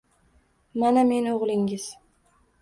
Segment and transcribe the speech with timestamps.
[0.83, 1.87] —Mana men, o’g’lingiz